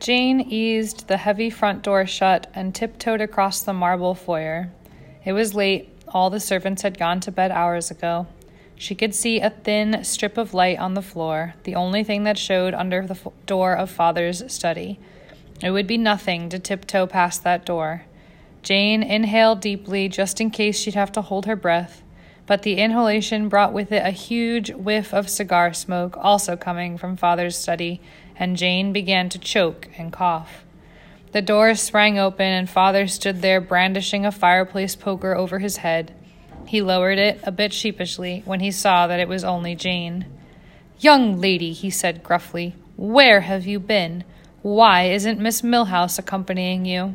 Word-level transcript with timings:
Jane 0.00 0.40
eased 0.40 1.08
the 1.08 1.16
heavy 1.16 1.50
front 1.50 1.82
door 1.82 2.06
shut 2.06 2.46
and 2.54 2.74
tiptoed 2.74 3.20
across 3.20 3.62
the 3.62 3.72
marble 3.72 4.14
foyer. 4.14 4.70
It 5.24 5.32
was 5.32 5.54
late, 5.54 5.88
all 6.08 6.30
the 6.30 6.40
servants 6.40 6.82
had 6.82 6.98
gone 6.98 7.20
to 7.20 7.32
bed 7.32 7.50
hours 7.50 7.90
ago. 7.90 8.26
She 8.76 8.94
could 8.94 9.14
see 9.14 9.40
a 9.40 9.50
thin 9.50 10.04
strip 10.04 10.38
of 10.38 10.54
light 10.54 10.78
on 10.78 10.94
the 10.94 11.02
floor, 11.02 11.54
the 11.64 11.74
only 11.74 12.04
thing 12.04 12.22
that 12.24 12.38
showed 12.38 12.74
under 12.74 13.04
the 13.04 13.14
f- 13.14 13.26
door 13.44 13.76
of 13.76 13.90
Father's 13.90 14.50
study. 14.52 15.00
It 15.60 15.72
would 15.72 15.88
be 15.88 15.98
nothing 15.98 16.48
to 16.50 16.60
tiptoe 16.60 17.08
past 17.08 17.42
that 17.42 17.66
door. 17.66 18.04
Jane 18.62 19.02
inhaled 19.02 19.60
deeply 19.60 20.08
just 20.08 20.40
in 20.40 20.50
case 20.50 20.78
she'd 20.78 20.94
have 20.94 21.10
to 21.12 21.22
hold 21.22 21.46
her 21.46 21.56
breath, 21.56 22.02
but 22.46 22.62
the 22.62 22.78
inhalation 22.78 23.48
brought 23.48 23.72
with 23.72 23.90
it 23.90 24.06
a 24.06 24.10
huge 24.10 24.70
whiff 24.70 25.12
of 25.12 25.28
cigar 25.28 25.72
smoke, 25.72 26.16
also 26.16 26.56
coming 26.56 26.96
from 26.96 27.16
Father's 27.16 27.56
study, 27.56 28.00
and 28.38 28.56
Jane 28.56 28.92
began 28.92 29.28
to 29.30 29.38
choke 29.38 29.88
and 29.98 30.12
cough. 30.12 30.64
The 31.32 31.42
door 31.42 31.74
sprang 31.74 32.18
open, 32.18 32.46
and 32.46 32.70
Father 32.70 33.06
stood 33.06 33.42
there 33.42 33.60
brandishing 33.60 34.24
a 34.24 34.32
fireplace 34.32 34.96
poker 34.96 35.34
over 35.34 35.58
his 35.58 35.78
head. 35.78 36.14
He 36.66 36.80
lowered 36.80 37.18
it 37.18 37.40
a 37.42 37.52
bit 37.52 37.72
sheepishly 37.72 38.42
when 38.44 38.60
he 38.60 38.70
saw 38.70 39.06
that 39.06 39.20
it 39.20 39.28
was 39.28 39.44
only 39.44 39.74
Jane. 39.74 40.26
Young 41.00 41.40
lady, 41.40 41.72
he 41.72 41.90
said 41.90 42.22
gruffly, 42.22 42.74
where 42.96 43.42
have 43.42 43.66
you 43.66 43.78
been? 43.78 44.24
Why 44.62 45.04
isn't 45.04 45.38
Miss 45.38 45.62
Milhouse 45.62 46.18
accompanying 46.18 46.84
you? 46.84 47.14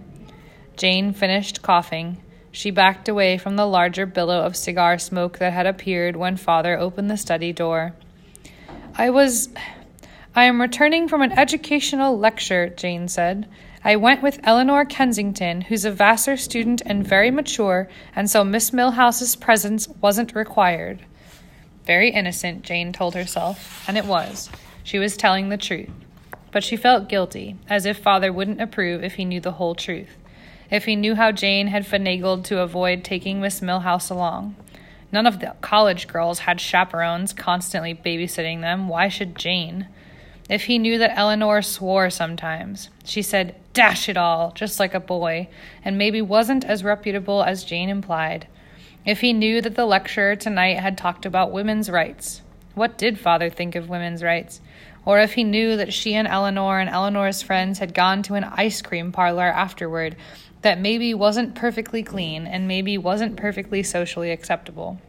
Jane 0.77 1.13
finished 1.13 1.61
coughing. 1.61 2.17
She 2.51 2.71
backed 2.71 3.09
away 3.09 3.37
from 3.37 3.55
the 3.55 3.65
larger 3.65 4.05
billow 4.05 4.41
of 4.41 4.55
cigar 4.55 4.97
smoke 4.97 5.39
that 5.39 5.53
had 5.53 5.65
appeared 5.65 6.15
when 6.15 6.37
father 6.37 6.77
opened 6.79 7.09
the 7.11 7.17
study 7.17 7.51
door. 7.51 7.93
I 8.95 9.09
was. 9.09 9.49
I 10.35 10.45
am 10.45 10.59
returning 10.59 11.07
from 11.07 11.21
an 11.21 11.31
educational 11.31 12.17
lecture, 12.17 12.67
Jane 12.67 13.07
said. 13.07 13.47
I 13.83 13.95
went 13.97 14.23
with 14.23 14.39
Eleanor 14.43 14.83
Kensington, 14.83 15.61
who's 15.61 15.85
a 15.85 15.91
Vassar 15.91 16.37
student 16.37 16.81
and 16.87 17.05
very 17.05 17.29
mature, 17.29 17.87
and 18.15 18.27
so 18.27 18.43
Miss 18.43 18.71
Millhouse's 18.71 19.35
presence 19.35 19.87
wasn't 20.01 20.33
required. 20.33 21.05
Very 21.85 22.09
innocent, 22.09 22.63
Jane 22.63 22.91
told 22.93 23.13
herself, 23.13 23.87
and 23.87 23.95
it 23.95 24.05
was. 24.05 24.49
She 24.83 24.97
was 24.97 25.15
telling 25.15 25.49
the 25.49 25.57
truth. 25.57 25.91
But 26.51 26.63
she 26.63 26.77
felt 26.77 27.09
guilty, 27.09 27.57
as 27.69 27.85
if 27.85 27.99
father 27.99 28.33
wouldn't 28.33 28.61
approve 28.61 29.03
if 29.03 29.13
he 29.13 29.25
knew 29.25 29.39
the 29.39 29.51
whole 29.51 29.75
truth. 29.75 30.17
If 30.71 30.85
he 30.85 30.95
knew 30.95 31.13
how 31.13 31.31
Jane 31.31 31.67
had 31.67 31.85
finagled 31.85 32.45
to 32.45 32.61
avoid 32.61 33.03
taking 33.03 33.39
Miss 33.39 33.59
Millhouse 33.59 34.09
along. 34.09 34.55
None 35.11 35.27
of 35.27 35.41
the 35.41 35.53
college 35.61 36.07
girls 36.07 36.39
had 36.39 36.59
chaperones 36.59 37.33
constantly 37.33 37.93
babysitting 37.93 38.61
them. 38.61 38.87
Why 38.87 39.09
should 39.09 39.35
Jane? 39.35 39.89
If 40.49 40.65
he 40.65 40.77
knew 40.77 40.97
that 40.97 41.17
Eleanor 41.17 41.61
swore 41.61 42.09
sometimes, 42.09 42.89
she 43.05 43.21
said, 43.21 43.55
dash 43.73 44.09
it 44.09 44.17
all, 44.17 44.51
just 44.51 44.79
like 44.79 44.93
a 44.93 44.99
boy, 44.99 45.47
and 45.85 45.97
maybe 45.97 46.21
wasn't 46.21 46.65
as 46.65 46.83
reputable 46.83 47.43
as 47.43 47.63
Jane 47.63 47.89
implied. 47.89 48.47
If 49.05 49.21
he 49.21 49.33
knew 49.33 49.61
that 49.61 49.75
the 49.75 49.85
lecturer 49.85 50.35
tonight 50.35 50.79
had 50.79 50.97
talked 50.97 51.25
about 51.25 51.51
women's 51.51 51.89
rights, 51.89 52.41
what 52.75 52.97
did 52.97 53.19
father 53.19 53.49
think 53.49 53.75
of 53.75 53.89
women's 53.89 54.23
rights? 54.23 54.59
Or 55.05 55.19
if 55.19 55.33
he 55.33 55.43
knew 55.43 55.77
that 55.77 55.93
she 55.93 56.13
and 56.13 56.27
Eleanor 56.27 56.79
and 56.79 56.89
Eleanor's 56.89 57.41
friends 57.41 57.79
had 57.79 57.93
gone 57.93 58.23
to 58.23 58.35
an 58.35 58.43
ice 58.45 58.81
cream 58.81 59.11
parlor 59.11 59.43
afterward 59.43 60.15
that 60.61 60.79
maybe 60.79 61.13
wasn't 61.13 61.55
perfectly 61.55 62.03
clean 62.03 62.47
and 62.47 62.67
maybe 62.67 62.97
wasn't 62.97 63.35
perfectly 63.35 63.83
socially 63.83 64.31
acceptable. 64.31 64.99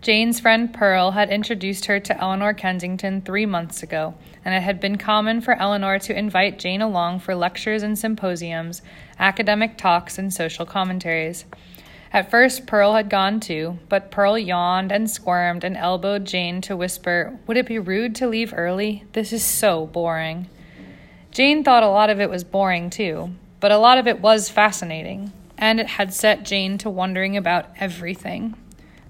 Jane's 0.00 0.40
friend 0.40 0.72
Pearl 0.72 1.10
had 1.10 1.28
introduced 1.28 1.84
her 1.84 2.00
to 2.00 2.18
Eleanor 2.18 2.54
Kensington 2.54 3.20
three 3.20 3.44
months 3.44 3.82
ago, 3.82 4.14
and 4.42 4.54
it 4.54 4.62
had 4.62 4.80
been 4.80 4.96
common 4.96 5.42
for 5.42 5.52
Eleanor 5.52 5.98
to 5.98 6.18
invite 6.18 6.58
Jane 6.58 6.80
along 6.80 7.20
for 7.20 7.34
lectures 7.34 7.82
and 7.82 7.98
symposiums, 7.98 8.80
academic 9.18 9.76
talks, 9.76 10.16
and 10.16 10.32
social 10.32 10.64
commentaries. 10.64 11.44
At 12.14 12.30
first, 12.30 12.66
Pearl 12.66 12.94
had 12.94 13.10
gone 13.10 13.40
too, 13.40 13.78
but 13.90 14.10
Pearl 14.10 14.38
yawned 14.38 14.90
and 14.90 15.08
squirmed 15.10 15.64
and 15.64 15.76
elbowed 15.76 16.24
Jane 16.24 16.62
to 16.62 16.76
whisper, 16.76 17.38
Would 17.46 17.58
it 17.58 17.66
be 17.66 17.78
rude 17.78 18.14
to 18.16 18.26
leave 18.26 18.54
early? 18.56 19.04
This 19.12 19.34
is 19.34 19.44
so 19.44 19.84
boring. 19.86 20.48
Jane 21.30 21.62
thought 21.62 21.82
a 21.82 21.88
lot 21.88 22.08
of 22.08 22.20
it 22.20 22.30
was 22.30 22.42
boring 22.42 22.88
too, 22.88 23.32
but 23.60 23.70
a 23.70 23.78
lot 23.78 23.98
of 23.98 24.06
it 24.06 24.20
was 24.20 24.48
fascinating, 24.48 25.30
and 25.58 25.78
it 25.78 25.86
had 25.86 26.14
set 26.14 26.42
Jane 26.42 26.78
to 26.78 26.88
wondering 26.88 27.36
about 27.36 27.66
everything. 27.78 28.56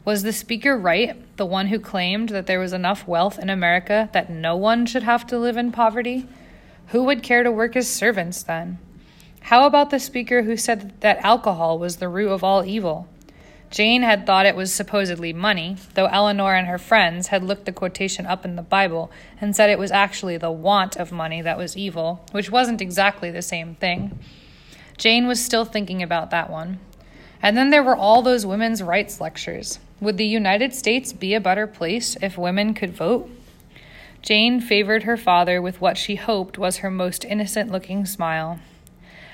Was 0.03 0.23
the 0.23 0.33
speaker 0.33 0.79
right, 0.79 1.15
the 1.37 1.45
one 1.45 1.67
who 1.67 1.79
claimed 1.79 2.31
that 2.31 2.47
there 2.47 2.59
was 2.59 2.73
enough 2.73 3.07
wealth 3.07 3.39
in 3.39 3.51
America 3.51 4.09
that 4.13 4.31
no 4.31 4.57
one 4.57 4.87
should 4.87 5.03
have 5.03 5.27
to 5.27 5.39
live 5.39 5.59
in 5.59 5.73
poverty? 5.73 6.27
Who 6.89 7.05
would 7.05 7.23
care 7.23 7.43
to 7.43 7.53
work 7.53 7.77
as 7.77 7.87
servants 7.87 8.43
then? 8.43 8.79
How 9.43 9.67
about 9.67 9.91
the 9.91 10.01
speaker 10.01 10.43
who 10.43 10.57
said 10.57 10.99
that 11.01 11.19
alcohol 11.25 11.79
was 11.79 11.97
the 11.97 12.09
root 12.09 12.31
of 12.31 12.43
all 12.43 12.65
evil? 12.65 13.09
Jane 13.71 14.03
had 14.03 14.27
thought 14.27 14.47
it 14.47 14.57
was 14.57 14.73
supposedly 14.73 15.33
money, 15.33 15.77
though 15.95 16.07
Eleanor 16.07 16.55
and 16.55 16.67
her 16.67 16.79
friends 16.79 17.29
had 17.29 17.45
looked 17.45 17.67
the 17.67 17.73
quotation 17.73 18.27
up 18.27 18.45
in 18.45 18.57
the 18.57 18.63
Bible 18.63 19.13
and 19.41 19.55
said 19.55 19.71
it 19.71 19.79
was 19.79 19.93
actually 19.93 20.39
the 20.39 20.51
want 20.51 20.97
of 20.97 21.13
money 21.13 21.43
that 21.43 21.59
was 21.59 21.77
evil, 21.77 22.25
which 22.33 22.51
wasn't 22.51 22.81
exactly 22.81 23.31
the 23.31 23.43
same 23.43 23.77
thing. 23.77 24.19
Jane 24.97 25.27
was 25.27 25.45
still 25.45 25.65
thinking 25.65 26.03
about 26.03 26.31
that 26.31 26.51
one. 26.51 26.81
And 27.43 27.57
then 27.57 27.71
there 27.71 27.83
were 27.83 27.97
all 27.97 28.23
those 28.23 28.45
women's 28.45 28.83
rights 28.83 29.21
lectures. 29.21 29.79
Would 30.01 30.17
the 30.17 30.25
United 30.25 30.73
States 30.73 31.13
be 31.13 31.35
a 31.35 31.41
better 31.41 31.67
place 31.67 32.17
if 32.23 32.39
women 32.39 32.73
could 32.73 32.95
vote? 32.95 33.29
Jane 34.23 34.61
favored 34.61 35.03
her 35.03 35.17
father 35.17 35.61
with 35.61 35.81
what 35.81 35.99
she 35.99 36.17
hoped 36.17 36.57
was 36.57 36.79
her 36.79 36.91
most 36.91 37.25
innocent 37.25 37.71
looking 37.71 38.07
smile. 38.07 38.61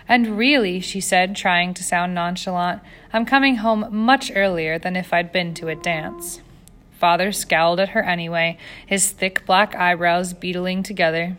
And 0.08 0.38
really, 0.38 0.80
she 0.80 1.00
said, 1.00 1.36
trying 1.36 1.72
to 1.74 1.84
sound 1.84 2.14
nonchalant, 2.14 2.80
I'm 3.12 3.24
coming 3.24 3.56
home 3.56 3.86
much 3.90 4.32
earlier 4.34 4.78
than 4.78 4.96
if 4.96 5.12
I'd 5.12 5.32
been 5.32 5.54
to 5.54 5.68
a 5.68 5.76
dance. 5.76 6.40
Father 6.98 7.30
scowled 7.30 7.78
at 7.78 7.90
her 7.90 8.02
anyway, 8.02 8.58
his 8.86 9.10
thick 9.10 9.44
black 9.46 9.74
eyebrows 9.74 10.32
beetling 10.32 10.82
together. 10.82 11.36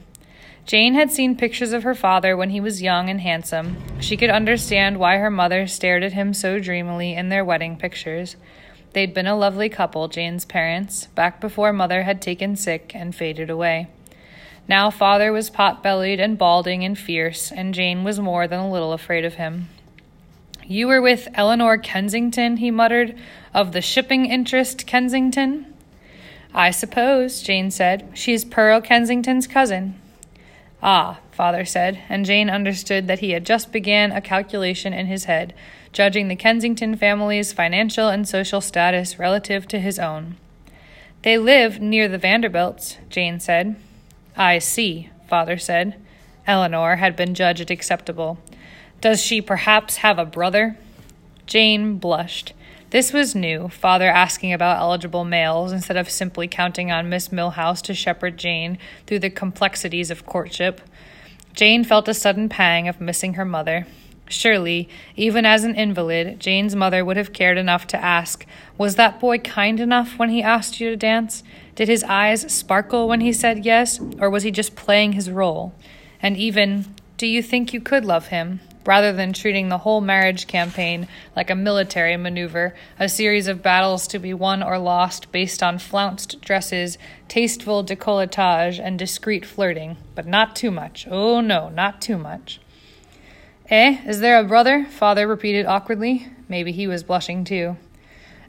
Jane 0.66 0.96
had 0.96 1.12
seen 1.12 1.38
pictures 1.38 1.72
of 1.72 1.84
her 1.84 1.96
father 1.96 2.36
when 2.36 2.50
he 2.50 2.60
was 2.60 2.82
young 2.82 3.10
and 3.10 3.22
handsome. 3.22 3.78
She 4.02 4.18
could 4.18 4.30
understand 4.30 5.00
why 5.00 5.18
her 5.18 5.32
mother 5.32 5.66
stared 5.66 6.04
at 6.04 6.14
him 6.14 6.34
so 6.34 6.60
dreamily 6.60 7.14
in 7.14 7.30
their 7.30 7.46
wedding 7.46 7.78
pictures. 7.78 8.36
They'd 8.98 9.14
been 9.14 9.28
a 9.28 9.38
lovely 9.38 9.70
couple, 9.70 10.08
Jane's 10.08 10.44
parents, 10.44 11.06
back 11.14 11.40
before 11.40 11.72
mother 11.72 12.02
had 12.02 12.20
taken 12.20 12.56
sick 12.56 12.94
and 12.96 13.14
faded 13.14 13.48
away. 13.48 13.90
Now 14.68 14.90
father 14.90 15.32
was 15.32 15.52
pot 15.52 15.84
bellied 15.84 16.20
and 16.20 16.36
balding 16.36 16.84
and 16.84 16.98
fierce, 16.98 17.52
and 17.52 17.76
Jane 17.76 18.04
was 18.04 18.20
more 18.20 18.48
than 18.48 18.60
a 18.60 18.72
little 18.72 18.94
afraid 18.94 19.24
of 19.24 19.36
him. 19.36 19.70
You 20.66 20.88
were 20.88 21.00
with 21.00 21.28
Eleanor 21.36 21.78
Kensington, 21.78 22.58
he 22.58 22.72
muttered, 22.72 23.16
of 23.54 23.72
the 23.72 23.84
shipping 23.84 24.26
interest 24.26 24.88
Kensington? 24.88 25.72
I 26.52 26.72
suppose, 26.72 27.44
Jane 27.44 27.70
said. 27.70 28.10
She 28.16 28.34
is 28.34 28.46
Pearl 28.46 28.82
Kensington's 28.82 29.46
cousin. 29.46 30.02
Ah, 30.82 31.20
father 31.32 31.66
said, 31.66 32.00
and 32.08 32.26
Jane 32.26 32.50
understood 32.50 33.08
that 33.08 33.20
he 33.20 33.32
had 33.32 33.46
just 33.46 33.72
began 33.72 34.12
a 34.12 34.22
calculation 34.22 34.94
in 34.94 35.08
his 35.08 35.26
head, 35.26 35.54
judging 35.92 36.28
the 36.28 36.36
Kensington 36.36 36.96
family's 36.96 37.52
financial 37.52 38.10
and 38.10 38.28
social 38.28 38.62
status 38.62 39.18
relative 39.18 39.68
to 39.70 39.80
his 39.80 39.98
own. 39.98 40.38
They 41.24 41.38
live 41.38 41.82
near 41.82 42.08
the 42.08 42.20
Vanderbilts, 42.20 42.98
Jane 43.10 43.40
said. 43.40 43.76
I 44.36 44.60
see, 44.60 45.10
father 45.28 45.58
said. 45.58 45.96
Eleanor 46.46 46.98
had 46.98 47.16
been 47.16 47.34
judged 47.34 47.72
acceptable. 47.72 48.38
Does 49.02 49.22
she 49.22 49.42
perhaps 49.42 49.98
have 49.98 50.20
a 50.20 50.26
brother? 50.26 50.78
Jane 51.48 51.98
blushed. 51.98 52.54
This 52.90 53.12
was 53.12 53.36
new, 53.36 53.68
father 53.68 54.08
asking 54.10 54.54
about 54.54 54.80
eligible 54.80 55.26
males 55.26 55.74
instead 55.74 55.98
of 55.98 56.10
simply 56.10 56.48
counting 56.48 56.90
on 56.90 57.10
Miss 57.10 57.28
Milhouse 57.28 57.82
to 57.82 57.94
shepherd 57.94 58.38
Jane 58.38 58.78
through 59.06 59.20
the 59.20 59.30
complexities 59.30 60.10
of 60.10 60.26
courtship. 60.26 60.80
Jane 61.54 61.84
felt 61.84 62.08
a 62.08 62.14
sudden 62.14 62.48
pang 62.48 62.88
of 62.88 63.02
missing 63.02 63.34
her 63.34 63.44
mother. 63.44 63.88
Surely, 64.30 64.88
even 65.18 65.46
as 65.46 65.66
an 65.66 65.76
invalid, 65.76 66.40
Jane's 66.40 66.78
mother 66.78 67.04
would 67.04 67.18
have 67.18 67.34
cared 67.34 67.58
enough 67.58 67.88
to 67.88 68.02
ask, 68.02 68.46
Was 68.78 68.96
that 68.96 69.20
boy 69.20 69.40
kind 69.40 69.82
enough 69.82 70.18
when 70.18 70.30
he 70.30 70.42
asked 70.42 70.80
you 70.80 70.90
to 70.90 70.96
dance? 70.96 71.44
Did 71.76 71.90
his 71.90 72.06
eyes 72.06 72.54
sparkle 72.54 73.10
when 73.10 73.20
he 73.20 73.34
said 73.34 73.66
yes, 73.66 74.00
or 74.18 74.30
was 74.30 74.44
he 74.44 74.52
just 74.52 74.78
playing 74.78 75.12
his 75.12 75.30
role? 75.30 75.74
And 76.22 76.38
even, 76.38 76.96
Do 77.18 77.28
you 77.28 77.44
think 77.44 77.74
you 77.74 77.82
could 77.82 78.06
love 78.06 78.28
him? 78.28 78.62
Rather 78.88 79.12
than 79.12 79.34
treating 79.34 79.68
the 79.68 79.80
whole 79.80 80.00
marriage 80.00 80.48
campaign 80.48 81.08
like 81.36 81.50
a 81.50 81.56
military 81.56 82.16
maneuver, 82.16 82.74
a 82.98 83.10
series 83.10 83.48
of 83.48 83.62
battles 83.62 84.08
to 84.08 84.18
be 84.18 84.34
won 84.34 84.64
or 84.64 84.80
lost 84.80 85.30
based 85.34 85.62
on 85.62 85.78
flounced 85.78 86.40
dresses, 86.40 86.98
tasteful 87.28 87.84
decolletage, 87.84 88.80
and 88.82 88.98
discreet 88.98 89.46
flirting. 89.46 89.98
But 90.16 90.26
not 90.26 90.56
too 90.56 90.72
much. 90.72 91.06
Oh 91.12 91.42
no, 91.42 91.68
not 91.68 92.02
too 92.02 92.18
much. 92.18 92.62
Eh, 93.70 94.00
is 94.08 94.22
there 94.22 94.40
a 94.40 94.46
brother? 94.46 94.86
Father 94.86 95.28
repeated 95.28 95.66
awkwardly. 95.66 96.28
Maybe 96.48 96.72
he 96.72 96.88
was 96.88 97.04
blushing 97.04 97.44
too. 97.44 97.76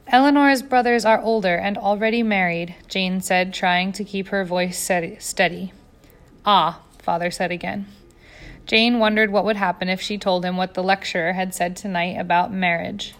Eleanor's 0.07 0.61
brothers 0.61 1.03
are 1.03 1.21
older 1.21 1.55
and 1.55 1.77
already 1.77 2.23
married, 2.23 2.75
Jane 2.87 3.19
said, 3.19 3.53
trying 3.53 3.91
to 3.91 4.05
keep 4.05 4.29
her 4.29 4.45
voice 4.45 4.79
steady. 5.19 5.73
Ah, 6.45 6.81
father 6.97 7.29
said 7.29 7.51
again. 7.51 7.85
Jane 8.69 8.99
wondered 8.99 9.31
what 9.31 9.45
would 9.45 9.55
happen 9.55 9.89
if 9.89 9.99
she 9.99 10.19
told 10.19 10.45
him 10.45 10.55
what 10.55 10.75
the 10.75 10.83
lecturer 10.83 11.33
had 11.33 11.55
said 11.55 11.75
tonight 11.75 12.19
about 12.19 12.53
marriage. 12.53 13.15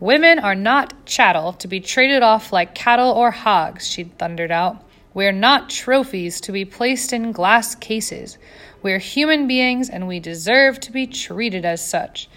Women 0.00 0.38
are 0.38 0.54
not 0.54 1.04
chattel 1.04 1.52
to 1.52 1.68
be 1.68 1.78
traded 1.78 2.22
off 2.22 2.54
like 2.54 2.74
cattle 2.74 3.10
or 3.10 3.32
hogs, 3.32 3.86
she 3.86 4.04
thundered 4.04 4.50
out. 4.50 4.82
We're 5.12 5.30
not 5.30 5.68
trophies 5.68 6.40
to 6.40 6.52
be 6.52 6.64
placed 6.64 7.12
in 7.12 7.32
glass 7.32 7.74
cases. 7.74 8.38
We're 8.82 8.96
human 8.96 9.46
beings 9.46 9.90
and 9.90 10.08
we 10.08 10.20
deserve 10.20 10.80
to 10.80 10.90
be 10.90 11.06
treated 11.06 11.66
as 11.66 11.86
such. 11.86 12.30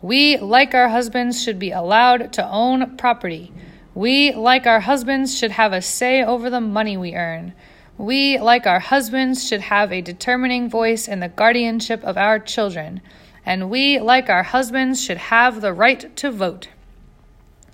We, 0.00 0.38
like 0.38 0.74
our 0.74 0.88
husbands, 0.88 1.42
should 1.42 1.58
be 1.58 1.72
allowed 1.72 2.32
to 2.32 2.48
own 2.48 2.96
property. 2.96 3.52
We, 3.94 4.32
like 4.32 4.66
our 4.66 4.80
husbands, 4.80 5.36
should 5.36 5.50
have 5.50 5.74
a 5.74 5.82
say 5.82 6.24
over 6.24 6.48
the 6.48 6.62
money 6.62 6.96
we 6.96 7.14
earn. 7.14 7.52
We, 7.98 8.38
like 8.38 8.66
our 8.66 8.80
husbands, 8.80 9.46
should 9.46 9.60
have 9.62 9.92
a 9.92 10.00
determining 10.00 10.68
voice 10.68 11.06
in 11.06 11.20
the 11.20 11.28
guardianship 11.28 12.02
of 12.04 12.16
our 12.16 12.38
children. 12.38 13.00
And 13.44 13.70
we, 13.70 13.98
like 13.98 14.30
our 14.30 14.42
husbands, 14.42 15.02
should 15.02 15.18
have 15.18 15.60
the 15.60 15.72
right 15.72 16.14
to 16.16 16.30
vote. 16.30 16.68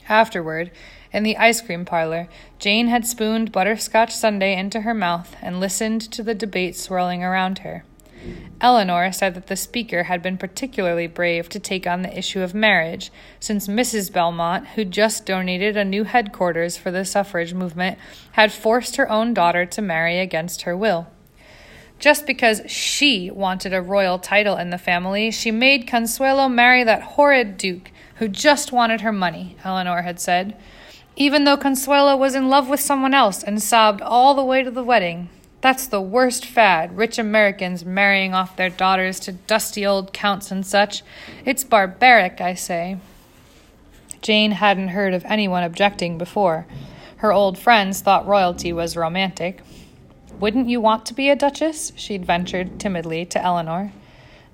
Afterward, 0.09 0.71
in 1.13 1.23
the 1.23 1.37
ice 1.37 1.61
cream 1.61 1.85
parlor, 1.85 2.29
Jane 2.59 2.89
had 2.89 3.07
spooned 3.07 3.53
butterscotch 3.53 4.15
sundae 4.15 4.57
into 4.57 4.83
her 4.83 4.95
mouth 4.95 5.37
and 5.41 5.61
listened 5.61 6.01
to 6.13 6.23
the 6.23 6.35
debate 6.35 6.77
swirling 6.77 7.23
around 7.23 7.61
her. 7.61 7.85
Eleanor 8.61 9.13
said 9.13 9.35
that 9.35 9.47
the 9.47 9.57
speaker 9.57 10.05
had 10.05 10.23
been 10.23 10.37
particularly 10.37 11.07
brave 11.07 11.49
to 11.49 11.61
take 11.61 11.87
on 11.87 12.03
the 12.03 12.19
issue 12.19 12.41
of 12.41 12.55
marriage, 12.55 13.13
since 13.39 13.69
Mrs. 13.69 14.13
Belmont, 14.13 14.67
who'd 14.69 14.91
just 14.91 15.25
donated 15.25 15.77
a 15.77 15.85
new 15.85 16.05
headquarters 16.05 16.77
for 16.77 16.91
the 16.91 17.05
suffrage 17.05 17.55
movement, 17.55 17.99
had 18.33 18.53
forced 18.53 18.97
her 18.97 19.09
own 19.09 19.33
daughter 19.33 19.65
to 19.65 19.83
marry 19.83 20.19
against 20.19 20.63
her 20.63 20.77
will. 20.77 21.07
Just 21.99 22.27
because 22.27 22.63
she 22.67 23.31
wanted 23.31 23.75
a 23.75 23.83
royal 23.83 24.19
title 24.19 24.57
in 24.57 24.71
the 24.71 24.79
family, 24.79 25.31
she 25.31 25.51
made 25.51 25.87
Consuelo 25.87 26.49
marry 26.49 26.85
that 26.85 27.03
horrid 27.03 27.57
duke 27.57 27.91
who 28.17 28.29
just 28.29 28.73
wanted 28.73 29.01
her 29.01 29.13
money, 29.13 29.57
Eleanor 29.65 30.03
had 30.03 30.21
said. 30.21 30.57
Even 31.17 31.45
though 31.45 31.57
Consuelo 31.57 32.17
was 32.17 32.37
in 32.37 32.49
love 32.49 32.69
with 32.69 32.79
someone 32.79 33.15
else 33.15 33.43
and 33.43 33.61
sobbed 33.61 34.01
all 34.01 34.35
the 34.35 34.45
way 34.45 34.63
to 34.63 34.71
the 34.71 34.85
wedding, 34.85 35.29
that's 35.61 35.87
the 35.87 36.01
worst 36.01 36.47
fad, 36.47 36.97
rich 36.97 37.19
Americans 37.19 37.85
marrying 37.85 38.33
off 38.33 38.57
their 38.57 38.71
daughters 38.71 39.19
to 39.21 39.33
dusty 39.33 39.85
old 39.85 40.13
counts 40.13 40.51
and 40.51 40.65
such. 40.65 41.03
It's 41.45 41.65
barbaric, 41.65 42.41
I 42.41 42.55
say. 42.55 42.99
Jane 44.23 44.53
hadn't 44.53 44.89
heard 44.89 45.15
of 45.15 45.25
anyone 45.25 45.65
objecting 45.65 46.19
before. 46.19 46.67
Her 47.17 47.33
old 47.33 47.59
friends 47.59 48.01
thought 48.01 48.27
royalty 48.27 48.73
was 48.73 48.97
romantic. 48.97 49.61
Wouldn't 50.39 50.69
you 50.69 50.81
want 50.81 51.05
to 51.07 51.15
be 51.15 51.29
a 51.29 51.37
duchess? 51.37 51.93
she'd 51.97 52.25
ventured 52.25 52.79
timidly 52.79 53.25
to 53.27 53.43
Eleanor. 53.43 53.93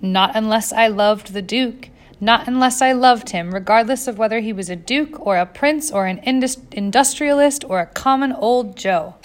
Not 0.01 0.35
unless 0.35 0.73
I 0.73 0.87
loved 0.89 1.35
the 1.35 1.43
Duke. 1.43 1.91
Not 2.21 2.49
unless 2.49 2.81
I 2.81 2.93
loved 2.93 3.31
him, 3.31 3.53
regardless 3.53 4.07
of 4.07 4.17
whether 4.17 4.41
he 4.41 4.53
was 4.53 4.71
a 4.71 4.77
duke 4.77 5.27
or 5.27 5.37
a 5.37 5.45
prince 5.45 5.91
or 5.91 6.07
an 6.07 6.19
indus- 6.19 6.57
industrialist 6.73 7.65
or 7.69 7.81
a 7.81 7.87
common 7.87 8.33
old 8.33 8.77
Joe. 8.77 9.17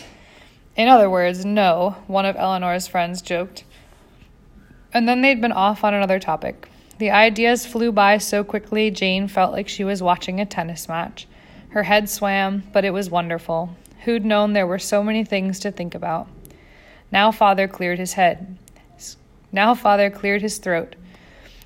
In 0.79 0.87
other 0.87 1.09
words, 1.09 1.43
no, 1.43 1.97
one 2.07 2.25
of 2.25 2.37
Eleanor's 2.37 2.87
friends 2.87 3.21
joked. 3.21 3.65
And 4.93 5.09
then 5.09 5.21
they'd 5.21 5.41
been 5.41 5.51
off 5.51 5.83
on 5.83 5.93
another 5.93 6.19
topic. 6.19 6.69
The 6.99 7.11
ideas 7.11 7.65
flew 7.65 7.91
by 7.91 8.17
so 8.17 8.45
quickly, 8.45 8.89
Jane 8.89 9.27
felt 9.27 9.51
like 9.51 9.67
she 9.67 9.83
was 9.83 10.01
watching 10.01 10.39
a 10.39 10.45
tennis 10.45 10.87
match. 10.87 11.27
Her 11.71 11.83
head 11.83 12.09
swam, 12.09 12.63
but 12.71 12.85
it 12.85 12.91
was 12.91 13.09
wonderful. 13.09 13.75
Who'd 14.05 14.23
known 14.23 14.53
there 14.53 14.65
were 14.65 14.79
so 14.79 15.03
many 15.03 15.25
things 15.25 15.59
to 15.59 15.71
think 15.71 15.95
about? 15.95 16.29
Now 17.11 17.33
father 17.33 17.67
cleared 17.67 17.99
his 17.99 18.13
head. 18.13 18.57
Now 19.51 19.75
father 19.75 20.09
cleared 20.09 20.41
his 20.41 20.59
throat. 20.59 20.95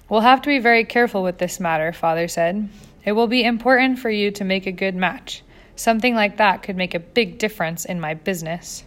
We'll 0.10 0.22
have 0.22 0.42
to 0.42 0.50
be 0.50 0.58
very 0.58 0.86
careful 0.86 1.22
with 1.22 1.38
this 1.38 1.60
matter, 1.60 1.94
father 1.94 2.28
said. 2.28 2.68
It 3.06 3.12
will 3.12 3.28
be 3.28 3.44
important 3.44 4.00
for 4.00 4.10
you 4.10 4.32
to 4.32 4.44
make 4.44 4.66
a 4.66 4.72
good 4.72 4.96
match. 4.96 5.44
Something 5.76 6.16
like 6.16 6.38
that 6.38 6.64
could 6.64 6.78
make 6.78 6.96
a 6.96 7.00
big 7.00 7.38
difference 7.38 7.86
in 7.86 8.00
my 8.00 8.16
business. 8.16 8.86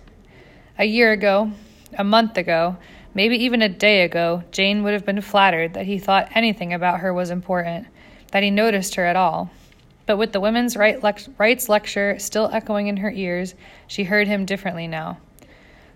A 0.79 0.85
year 0.85 1.13
ago, 1.13 1.53
a 1.97 2.05
month 2.05 2.37
ago, 2.37 2.77
maybe 3.15 3.43
even 3.45 3.63
a 3.63 3.69
day 3.69 4.03
ago, 4.03 4.43
Jane 4.51 4.83
would 4.83 4.93
have 4.93 5.07
been 5.07 5.23
flattered 5.23 5.73
that 5.73 5.87
he 5.87 5.99
thought 5.99 6.29
anything 6.35 6.75
about 6.75 7.01
her 7.01 7.15
was 7.15 7.31
important, 7.31 7.87
that 8.33 8.43
he 8.43 8.51
noticed 8.51 8.97
her 8.97 9.07
at 9.07 9.17
all. 9.17 9.51
But 10.05 10.19
with 10.19 10.33
the 10.33 10.41
women's 10.41 10.77
rights 10.77 11.69
lecture 11.71 12.19
still 12.19 12.51
echoing 12.53 12.89
in 12.89 12.99
her 12.99 13.11
ears, 13.11 13.55
she 13.87 14.05
heard 14.05 14.29
him 14.29 14.45
differently 14.45 14.87
now. 14.87 15.17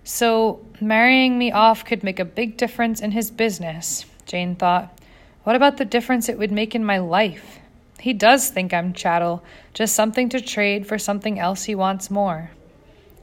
So, 0.03 0.65
marrying 0.81 1.39
me 1.39 1.53
off 1.53 1.85
could 1.85 2.03
make 2.03 2.19
a 2.19 2.25
big 2.25 2.57
difference 2.57 3.03
in 3.03 3.11
his 3.11 3.31
business, 3.31 4.07
Jane 4.25 4.57
thought. 4.57 4.99
What 5.45 5.57
about 5.57 5.77
the 5.77 5.85
difference 5.85 6.29
it 6.29 6.39
would 6.39 6.51
make 6.51 6.75
in 6.75 6.85
my 6.87 6.97
life? 6.97 7.59
He 8.01 8.15
does 8.15 8.49
think 8.49 8.73
I'm 8.73 8.95
chattel, 8.95 9.45
just 9.75 9.95
something 9.95 10.31
to 10.31 10.41
trade 10.41 10.87
for 10.87 10.99
something 10.99 11.39
else 11.39 11.65
he 11.65 11.75
wants 11.75 12.11
more. 12.11 12.51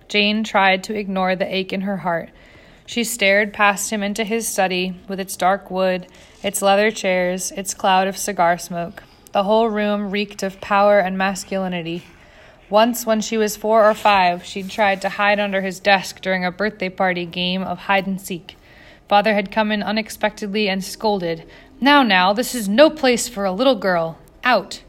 Jane 0.07 0.43
tried 0.43 0.83
to 0.85 0.95
ignore 0.95 1.35
the 1.35 1.53
ache 1.53 1.73
in 1.73 1.81
her 1.81 1.97
heart. 1.97 2.29
She 2.85 3.03
stared 3.03 3.53
past 3.53 3.89
him 3.91 4.01
into 4.01 4.23
his 4.23 4.47
study, 4.47 4.95
with 5.07 5.19
its 5.19 5.35
dark 5.35 5.69
wood, 5.69 6.07
its 6.41 6.61
leather 6.61 6.89
chairs, 6.91 7.51
its 7.51 7.73
cloud 7.73 8.07
of 8.07 8.17
cigar 8.17 8.57
smoke. 8.57 9.03
The 9.33 9.43
whole 9.43 9.69
room 9.69 10.09
reeked 10.09 10.41
of 10.41 10.61
power 10.61 10.99
and 10.99 11.17
masculinity. 11.17 12.05
Once, 12.69 13.05
when 13.05 13.19
she 13.19 13.37
was 13.37 13.57
four 13.57 13.89
or 13.89 13.93
five, 13.93 14.43
she'd 14.43 14.69
tried 14.69 15.01
to 15.01 15.09
hide 15.09 15.39
under 15.39 15.61
his 15.61 15.79
desk 15.79 16.21
during 16.21 16.45
a 16.45 16.51
birthday 16.51 16.89
party 16.89 17.25
game 17.25 17.61
of 17.61 17.79
hide 17.79 18.07
and 18.07 18.19
seek. 18.19 18.57
Father 19.07 19.33
had 19.33 19.51
come 19.51 19.71
in 19.71 19.83
unexpectedly 19.83 20.69
and 20.69 20.83
scolded, 20.83 21.43
Now, 21.79 22.03
now, 22.03 22.33
this 22.33 22.55
is 22.55 22.67
no 22.67 22.89
place 22.89 23.27
for 23.27 23.45
a 23.45 23.51
little 23.51 23.75
girl. 23.75 24.17
Out! 24.43 24.83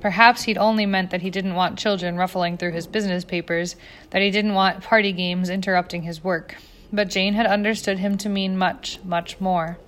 Perhaps 0.00 0.44
he'd 0.44 0.56
only 0.56 0.86
meant 0.86 1.10
that 1.10 1.22
he 1.22 1.30
didn't 1.30 1.54
want 1.54 1.78
children 1.78 2.16
ruffling 2.16 2.56
through 2.56 2.72
his 2.72 2.86
business 2.86 3.24
papers, 3.24 3.76
that 4.10 4.22
he 4.22 4.30
didn't 4.30 4.54
want 4.54 4.82
party 4.82 5.12
games 5.12 5.50
interrupting 5.50 6.02
his 6.02 6.24
work. 6.24 6.56
But 6.92 7.10
Jane 7.10 7.34
had 7.34 7.46
understood 7.46 7.98
him 7.98 8.16
to 8.18 8.28
mean 8.28 8.56
much, 8.56 8.98
much 9.04 9.40
more. 9.40 9.78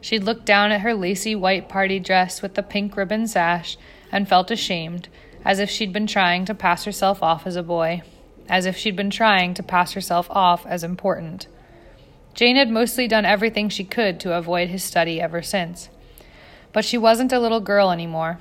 She'd 0.00 0.22
looked 0.22 0.44
down 0.44 0.70
at 0.70 0.82
her 0.82 0.94
lacy 0.94 1.34
white 1.34 1.68
party 1.68 1.98
dress 1.98 2.42
with 2.42 2.54
the 2.54 2.62
pink 2.62 2.96
ribbon 2.96 3.26
sash 3.26 3.76
and 4.12 4.28
felt 4.28 4.50
ashamed, 4.50 5.08
as 5.44 5.58
if 5.58 5.70
she'd 5.70 5.92
been 5.92 6.06
trying 6.06 6.44
to 6.44 6.54
pass 6.54 6.84
herself 6.84 7.22
off 7.22 7.46
as 7.46 7.56
a 7.56 7.62
boy, 7.62 8.02
as 8.48 8.66
if 8.66 8.76
she'd 8.76 8.96
been 8.96 9.10
trying 9.10 9.54
to 9.54 9.62
pass 9.62 9.92
herself 9.94 10.30
off 10.30 10.66
as 10.66 10.84
important. 10.84 11.46
Jane 12.34 12.56
had 12.56 12.70
mostly 12.70 13.08
done 13.08 13.24
everything 13.24 13.68
she 13.68 13.82
could 13.82 14.20
to 14.20 14.36
avoid 14.36 14.68
his 14.68 14.84
study 14.84 15.20
ever 15.20 15.42
since. 15.42 15.88
But 16.72 16.84
she 16.84 16.98
wasn't 16.98 17.32
a 17.32 17.40
little 17.40 17.60
girl 17.60 17.90
anymore. 17.90 18.38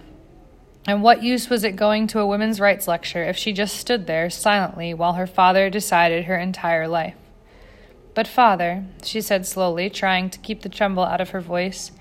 And 0.87 1.03
what 1.03 1.21
use 1.21 1.49
was 1.49 1.65
it 1.65 1.75
going 1.75 2.07
to 2.07 2.19
a 2.19 2.25
women's 2.25 2.61
rights 2.61 2.87
lecture 2.87 3.21
if 3.21 3.35
she 3.35 3.51
just 3.51 3.75
stood 3.75 4.07
there 4.07 4.29
silently 4.29 4.93
while 4.93 5.13
her 5.13 5.27
father 5.27 5.69
decided 5.69 6.25
her 6.25 6.37
entire 6.37 6.87
life? 6.87 7.15
But, 8.13 8.25
father, 8.25 8.85
she 9.03 9.19
said 9.19 9.45
slowly, 9.45 9.89
trying 9.89 10.29
to 10.29 10.39
keep 10.39 10.61
the 10.61 10.69
tremble 10.69 11.03
out 11.03 11.19
of 11.19 11.31
her 11.31 11.41
voice, 11.41 11.91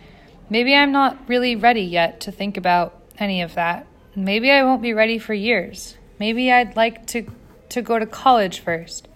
maybe 0.49 0.73
I'm 0.73 0.93
not 0.93 1.19
really 1.29 1.57
ready 1.57 1.83
yet 1.83 2.21
to 2.21 2.33
think 2.33 2.57
about 2.57 3.03
any 3.19 3.43
of 3.43 3.55
that. 3.57 3.89
Maybe 4.15 4.53
I 4.53 4.63
won't 4.63 4.83
be 4.83 4.95
ready 4.95 5.19
for 5.19 5.35
years. 5.35 5.97
Maybe 6.21 6.53
I'd 6.53 6.77
like 6.77 7.07
to, 7.09 7.27
to 7.71 7.83
go 7.83 7.99
to 7.99 8.07
college 8.07 8.61
first. 8.61 9.09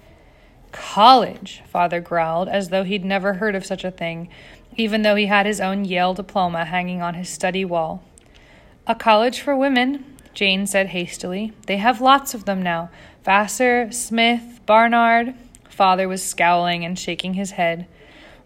College, 0.72 1.62
father 1.68 2.00
growled, 2.00 2.48
as 2.48 2.70
though 2.70 2.82
he'd 2.82 3.04
never 3.04 3.34
heard 3.34 3.54
of 3.54 3.64
such 3.64 3.84
a 3.84 3.90
thing, 3.92 4.28
even 4.76 5.02
though 5.02 5.14
he 5.14 5.26
had 5.26 5.46
his 5.46 5.60
own 5.60 5.84
Yale 5.84 6.12
diploma 6.12 6.64
hanging 6.64 7.00
on 7.00 7.14
his 7.14 7.28
study 7.28 7.64
wall. 7.64 8.02
A 8.86 8.94
college 8.94 9.40
for 9.40 9.56
women, 9.56 10.04
Jane 10.34 10.66
said 10.66 10.88
hastily. 10.88 11.52
They 11.66 11.76
have 11.76 12.00
lots 12.00 12.34
of 12.34 12.44
them 12.44 12.62
now. 12.62 12.90
Vassar, 13.24 13.92
Smith, 13.92 14.60
Barnard. 14.66 15.34
Father 15.68 16.08
was 16.08 16.22
scowling 16.22 16.84
and 16.84 16.98
shaking 16.98 17.34
his 17.34 17.52
head. 17.52 17.86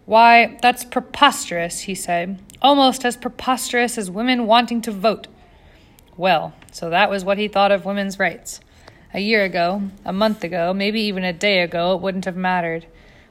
Why, 0.05 0.57
that's 0.61 0.85
preposterous, 0.85 1.81
he 1.81 1.95
said. 1.95 2.39
Almost 2.61 3.05
as 3.05 3.17
preposterous 3.17 3.97
as 3.97 4.11
women 4.11 4.45
wanting 4.45 4.81
to 4.81 4.91
vote. 4.91 5.27
Well, 6.17 6.53
so 6.71 6.89
that 6.89 7.09
was 7.09 7.25
what 7.25 7.37
he 7.37 7.47
thought 7.47 7.71
of 7.71 7.85
women's 7.85 8.19
rights. 8.19 8.59
A 9.13 9.19
year 9.19 9.43
ago, 9.43 9.81
a 10.03 10.13
month 10.13 10.43
ago, 10.43 10.73
maybe 10.73 11.01
even 11.01 11.23
a 11.23 11.33
day 11.33 11.61
ago, 11.61 11.95
it 11.95 12.01
wouldn't 12.01 12.25
have 12.25 12.35
mattered. 12.35 12.85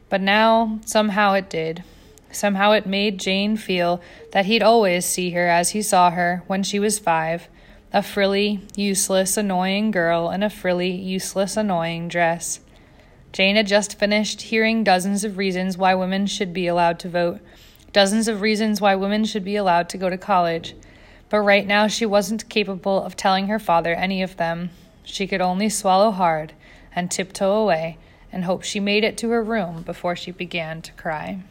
But 0.09 0.21
now, 0.21 0.81
somehow 0.85 1.35
it 1.35 1.49
did. 1.49 1.85
Somehow 2.35 2.73
it 2.73 2.85
made 2.85 3.21
Jane 3.21 3.57
feel 3.57 4.01
that 4.33 4.47
he'd 4.47 4.63
always 4.63 5.07
see 5.07 5.31
her 5.31 5.49
as 5.49 5.71
he 5.71 5.83
saw 5.83 6.11
her 6.11 6.43
when 6.47 6.63
she 6.63 6.79
was 6.79 6.99
five 6.99 7.49
a 7.93 8.03
frilly, 8.03 8.61
useless, 8.75 9.37
annoying 9.37 9.93
girl 9.93 10.29
in 10.29 10.43
a 10.43 10.51
frilly, 10.51 10.91
useless, 10.91 11.57
annoying 11.57 12.09
dress. 12.09 12.59
Jane 13.33 13.55
had 13.55 13.69
just 13.69 14.01
finished 14.01 14.43
hearing 14.43 14.83
dozens 14.83 15.23
of 15.23 15.39
reasons 15.39 15.79
why 15.79 15.95
women 15.95 16.27
should 16.27 16.53
be 16.53 16.67
allowed 16.67 16.99
to 16.99 17.09
vote, 17.09 17.41
dozens 17.93 18.27
of 18.27 18.41
reasons 18.41 18.81
why 18.81 18.97
women 18.97 19.25
should 19.25 19.45
be 19.45 19.55
allowed 19.55 19.89
to 19.91 19.97
go 19.97 20.11
to 20.11 20.19
college. 20.19 20.75
But 21.29 21.43
right 21.43 21.65
now 21.65 21.87
she 21.87 22.05
wasn't 22.05 22.49
capable 22.49 23.01
of 23.01 23.15
telling 23.15 23.47
her 23.47 23.61
father 23.61 23.95
any 23.95 24.25
of 24.25 24.39
them. 24.39 24.71
She 25.05 25.29
could 25.29 25.41
only 25.41 25.69
swallow 25.69 26.11
hard 26.11 26.53
and 26.97 27.13
tiptoe 27.13 27.53
away 27.53 27.97
and 28.33 28.45
hope 28.45 28.65
she 28.65 28.81
made 28.81 29.05
it 29.05 29.17
to 29.19 29.31
her 29.31 29.43
room 29.43 29.83
before 29.83 30.17
she 30.17 30.33
began 30.33 30.83
to 30.83 30.93
cry. 30.95 31.45